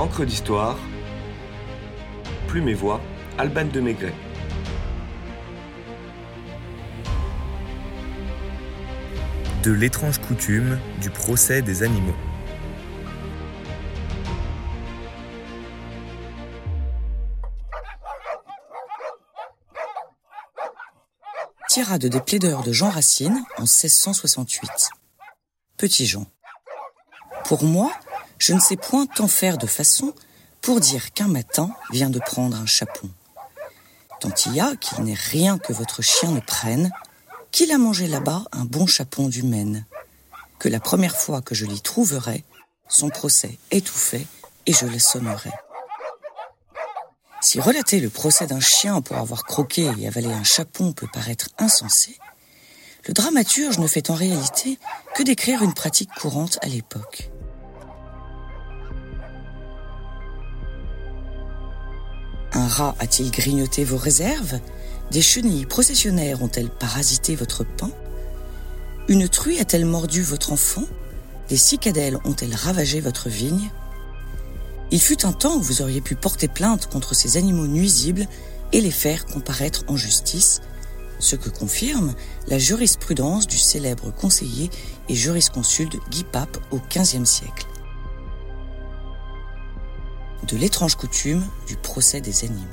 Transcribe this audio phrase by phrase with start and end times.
[0.00, 0.78] Encre d'histoire,
[2.48, 3.02] Plume et Voix,
[3.36, 4.14] Alban de Maigret.
[9.62, 12.16] De l'étrange coutume du procès des animaux.
[21.68, 24.88] Tirade des plaideurs de Jean Racine en 1668.
[25.76, 26.24] Petit Jean.
[27.44, 27.92] Pour moi,
[28.40, 30.14] je ne sais point tant faire de façon
[30.62, 33.08] pour dire qu'un matin vient de prendre un chapon.
[34.18, 36.90] Tant il y a qu'il n'est rien que votre chien ne prenne,
[37.52, 39.84] qu'il a mangé là-bas un bon chapon du Maine,
[40.58, 42.44] que la première fois que je l'y trouverai,
[42.88, 44.26] son procès est tout fait
[44.66, 45.50] et je l'assommerai.
[47.42, 51.48] Si relater le procès d'un chien pour avoir croqué et avalé un chapon peut paraître
[51.58, 52.18] insensé,
[53.06, 54.78] le dramaturge ne fait en réalité
[55.14, 57.30] que décrire une pratique courante à l'époque.
[62.52, 64.58] Un rat a-t-il grignoté vos réserves?
[65.10, 67.90] Des chenilles processionnaires ont-elles parasité votre pain?
[69.08, 70.84] Une truie a-t-elle mordu votre enfant?
[71.48, 73.70] Des cicadelles ont-elles ravagé votre vigne?
[74.90, 78.26] Il fut un temps où vous auriez pu porter plainte contre ces animaux nuisibles
[78.72, 80.60] et les faire comparaître en justice,
[81.20, 82.14] ce que confirme
[82.48, 84.70] la jurisprudence du célèbre conseiller
[85.08, 87.66] et jurisconsulte Guy Pape au XVe siècle.
[90.46, 92.66] De l'étrange coutume du procès des animaux.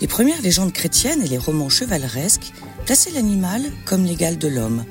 [0.00, 2.52] Les premières légendes chrétiennes et les romans chevaleresques
[2.84, 4.84] plaçaient l'animal comme l'égal de l'homme.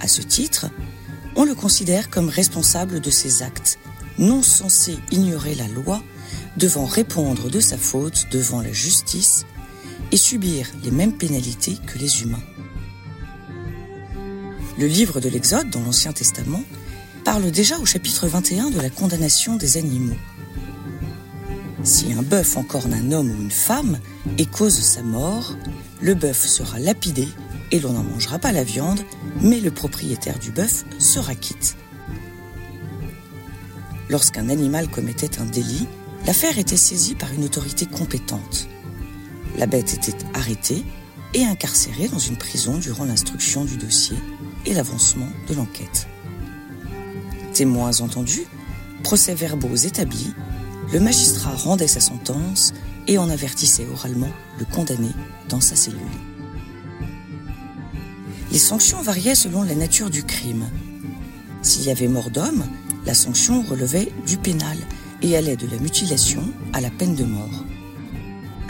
[0.00, 0.66] À ce titre,
[1.34, 3.78] on le considère comme responsable de ses actes,
[4.18, 6.02] non censé ignorer la loi,
[6.56, 9.46] devant répondre de sa faute devant la justice
[10.12, 12.42] et subir les mêmes pénalités que les humains.
[14.78, 16.62] Le livre de l'Exode dans l'Ancien Testament
[17.32, 20.16] parle déjà au chapitre 21 de la condamnation des animaux.
[21.84, 24.00] Si un bœuf encorne un homme ou une femme
[24.36, 25.54] et cause sa mort,
[26.00, 27.28] le bœuf sera lapidé
[27.70, 28.98] et l'on n'en mangera pas la viande,
[29.40, 31.76] mais le propriétaire du bœuf sera quitte.
[34.08, 35.86] Lorsqu'un animal commettait un délit,
[36.26, 38.66] l'affaire était saisie par une autorité compétente.
[39.56, 40.82] La bête était arrêtée
[41.34, 44.16] et incarcérée dans une prison durant l'instruction du dossier
[44.66, 46.08] et l'avancement de l'enquête.
[47.60, 48.46] Témoins entendus,
[49.02, 50.32] procès-verbaux établis,
[50.94, 52.72] le magistrat rendait sa sentence
[53.06, 55.10] et en avertissait oralement le condamné
[55.50, 56.00] dans sa cellule.
[58.50, 60.70] Les sanctions variaient selon la nature du crime.
[61.60, 62.64] S'il y avait mort d'homme,
[63.04, 64.78] la sanction relevait du pénal
[65.20, 67.66] et allait de la mutilation à la peine de mort.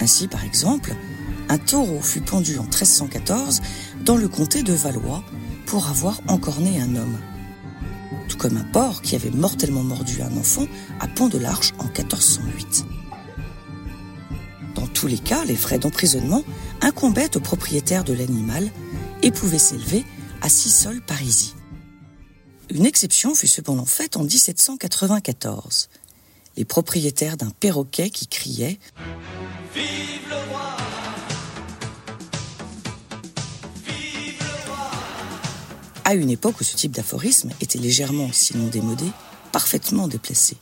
[0.00, 0.96] Ainsi, par exemple,
[1.48, 3.60] un taureau fut pendu en 1314
[4.04, 5.22] dans le comté de Valois
[5.66, 7.18] pour avoir encorné un homme.
[8.30, 10.66] Tout comme un porc qui avait mortellement mordu un enfant
[11.00, 12.84] à Pont de l'Arche en 1408.
[14.76, 16.44] Dans tous les cas, les frais d'emprisonnement
[16.80, 18.70] incombaient au propriétaire de l'animal
[19.22, 20.04] et pouvait s'élever
[20.42, 21.56] à six sols parisis.
[22.70, 25.88] Une exception fut cependant faite en 1794.
[26.56, 28.78] Les propriétaires d'un perroquet qui criait
[36.10, 39.04] À une époque où ce type d'aphorisme était légèrement, sinon démodé,
[39.53, 40.56] parfaitement déplacé.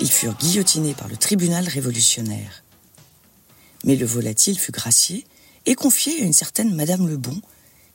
[0.00, 2.64] Ils furent guillotinés par le tribunal révolutionnaire.
[3.84, 5.26] Mais le volatile fut gracié
[5.66, 7.38] et confié à une certaine Madame Lebon,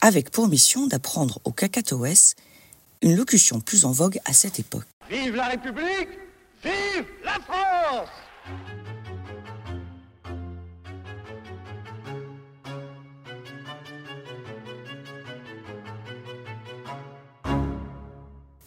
[0.02, 2.36] avec pour mission d'apprendre au cacatoès
[3.02, 4.86] une locution plus en vogue à cette époque.
[5.10, 6.10] Vive la République
[6.64, 8.93] Vive la France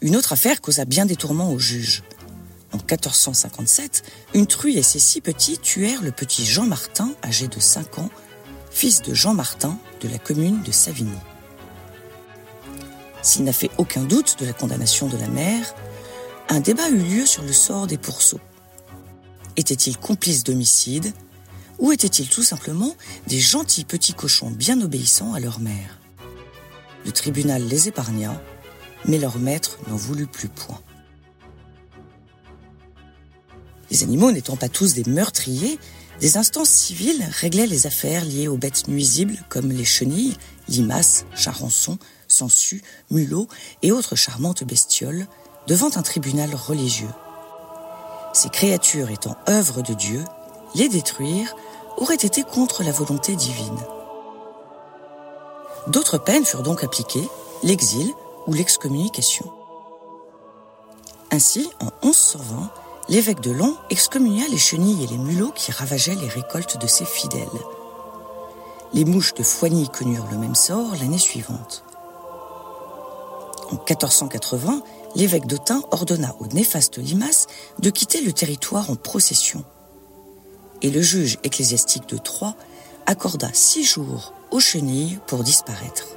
[0.07, 2.05] Une autre affaire causa bien des tourments au juge.
[2.71, 7.59] En 1457, une truie et ses six petits tuèrent le petit Jean Martin, âgé de
[7.59, 8.11] 5 ans,
[8.71, 11.19] fils de Jean Martin de la commune de Savigny.
[13.21, 15.75] S'il n'a fait aucun doute de la condamnation de la mère,
[16.51, 18.41] un débat eut lieu sur le sort des pourceaux.
[19.57, 21.13] Étaient-ils complices d'homicide
[21.81, 22.95] ou étaient-ils tout simplement
[23.27, 25.99] des gentils petits cochons bien obéissants à leur mère?
[27.05, 28.41] Le tribunal les épargna,
[29.05, 30.81] mais leur maître n'en voulut plus point.
[33.91, 35.79] Les animaux n'étant pas tous des meurtriers,
[36.21, 40.37] des instances civiles réglaient les affaires liées aux bêtes nuisibles comme les chenilles,
[40.69, 43.49] limaces, charançons, sangsues, mulots
[43.83, 45.27] et autres charmantes bestioles
[45.67, 47.11] devant un tribunal religieux.
[48.33, 50.23] Ces créatures étant œuvres de Dieu,
[50.75, 51.55] les détruire
[51.97, 53.79] aurait été contre la volonté divine.
[55.87, 57.29] D'autres peines furent donc appliquées,
[57.63, 58.13] l'exil
[58.47, 59.51] ou l'excommunication.
[61.31, 62.71] Ainsi, en 1120,
[63.09, 67.05] l'évêque de Lens excommunia les chenilles et les mulots qui ravageaient les récoltes de ses
[67.05, 67.47] fidèles.
[68.93, 71.85] Les mouches de Foigny connurent le même sort l'année suivante.
[73.71, 74.83] En 1480,
[75.17, 77.47] l'évêque d'Autun ordonna au néfaste Limas
[77.81, 79.65] de quitter le territoire en procession.
[80.83, 82.55] Et le juge ecclésiastique de Troyes
[83.07, 86.16] accorda six jours aux chenilles pour disparaître.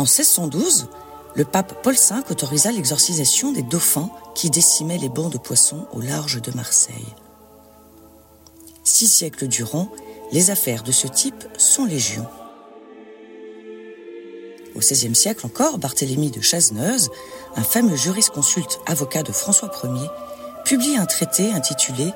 [0.00, 0.88] En 1612,
[1.34, 6.00] le pape Paul V autorisa l'exorcisation des dauphins qui décimaient les bancs de poissons au
[6.00, 7.14] large de Marseille.
[8.82, 9.90] Six siècles durant,
[10.32, 12.26] les affaires de ce type sont légion.
[14.74, 17.10] Au XVIe siècle encore, Barthélemy de Chazneuse,
[17.56, 20.08] un fameux jurisconsulte avocat de François Ier,
[20.64, 22.10] publie un traité intitulé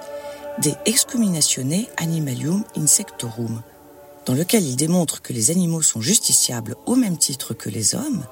[0.62, 3.60] De excommunatione animalium insectorum,
[4.26, 8.24] dans lequel il démontre que les animaux sont justiciables au même titre que les hommes,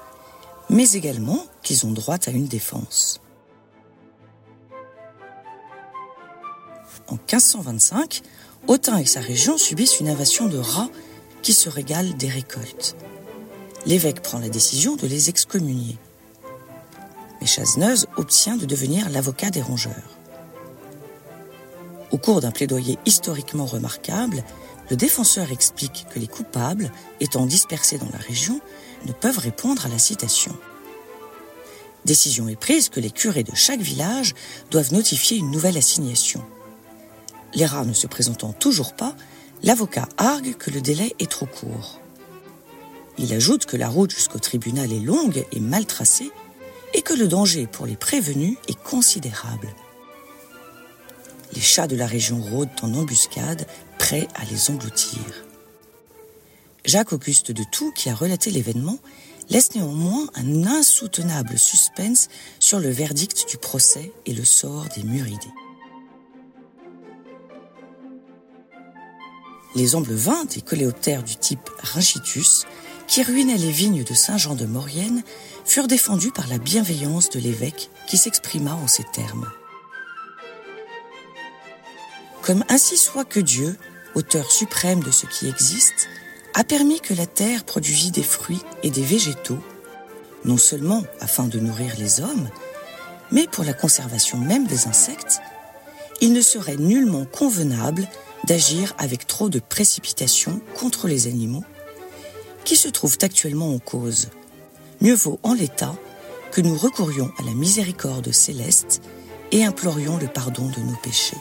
[0.69, 3.19] mais également qu'ils ont droit à une défense.
[7.07, 8.21] En 1525,
[8.67, 10.89] Autun et sa région subissent une invasion de rats
[11.41, 12.95] qui se régalent des récoltes
[13.85, 15.97] l'évêque prend la décision de les excommunier.
[17.41, 20.17] Mais Chazneuse obtient de devenir l'avocat des rongeurs.
[22.11, 24.43] Au cours d'un plaidoyer historiquement remarquable,
[24.89, 28.59] le défenseur explique que les coupables, étant dispersés dans la région,
[29.05, 30.55] ne peuvent répondre à la citation.
[32.05, 34.33] Décision est prise que les curés de chaque village
[34.71, 36.43] doivent notifier une nouvelle assignation.
[37.53, 39.15] Les rats ne se présentant toujours pas,
[39.61, 41.99] l'avocat argue que le délai est trop court.
[43.17, 46.31] Il ajoute que la route jusqu'au tribunal est longue et mal tracée
[46.93, 49.69] et que le danger pour les prévenus est considérable.
[51.55, 53.67] Les chats de la région rôdent en embuscade,
[53.99, 55.19] prêts à les engloutir.
[56.85, 58.97] Jacques Auguste de Toux, qui a relaté l'événement,
[59.49, 62.29] laisse néanmoins un insoutenable suspense
[62.59, 65.53] sur le verdict du procès et le sort des muridés.
[69.75, 72.65] Les ombles vins des coléoptères du type Rhinchitus
[73.07, 75.23] qui ruinaient les vignes de Saint-Jean de Maurienne,
[75.65, 79.47] furent défendus par la bienveillance de l'évêque qui s'exprima en ces termes.
[82.43, 83.77] Comme ainsi soit que Dieu,
[84.15, 86.09] auteur suprême de ce qui existe,
[86.53, 89.59] a permis que la terre produisit des fruits et des végétaux,
[90.43, 92.49] non seulement afin de nourrir les hommes,
[93.31, 95.39] mais pour la conservation même des insectes,
[96.19, 98.09] il ne serait nullement convenable
[98.43, 101.63] d'agir avec trop de précipitation contre les animaux
[102.65, 104.27] qui se trouvent actuellement en cause.
[104.99, 105.95] Mieux vaut en l'état
[106.51, 109.01] que nous recourions à la miséricorde céleste
[109.53, 111.37] et implorions le pardon de nos péchés.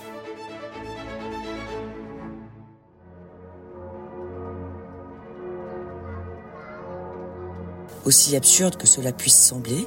[8.04, 9.86] Aussi absurde que cela puisse sembler,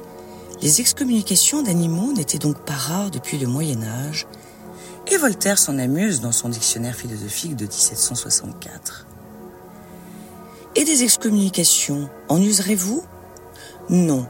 [0.62, 4.26] les excommunications d'animaux n'étaient donc pas rares depuis le Moyen Âge,
[5.08, 9.06] et Voltaire s'en amuse dans son dictionnaire philosophique de 1764.
[10.74, 13.02] Et des excommunications, en userez-vous?
[13.88, 14.26] Non.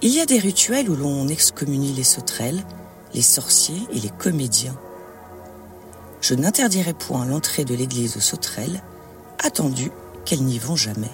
[0.00, 2.64] Il y a des rituels où l'on excommunie les sauterelles,
[3.14, 4.76] les sorciers et les comédiens.
[6.20, 8.82] Je n'interdirai point l'entrée de l'église aux sauterelles,
[9.38, 9.92] attendu
[10.24, 11.10] qu'elles n'y vont jamais.